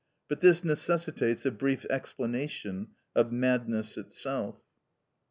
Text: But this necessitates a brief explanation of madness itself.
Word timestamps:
But 0.27 0.41
this 0.41 0.63
necessitates 0.63 1.45
a 1.45 1.51
brief 1.51 1.85
explanation 1.87 2.87
of 3.15 3.31
madness 3.31 3.97
itself. 3.99 4.59